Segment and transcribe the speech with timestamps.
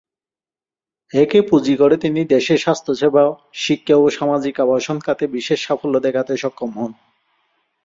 [1.13, 3.23] একে পুঁজি করে তিনি দেশে স্বাস্থ্যসেবা,
[3.55, 6.91] শিক্ষা ও সামাজিক আবাসন খাতে বিশেষ সাফল্য দেখাতে সক্ষম হন।